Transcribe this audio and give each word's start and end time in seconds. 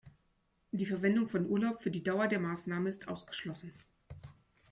Die 0.71 0.87
Verwendung 0.87 1.27
von 1.27 1.47
Urlaub 1.47 1.79
für 1.79 1.91
die 1.91 2.01
Dauer 2.01 2.27
der 2.27 2.39
Maßnahme 2.39 2.89
ist 2.89 3.07
ausgeschlossen. 3.07 3.71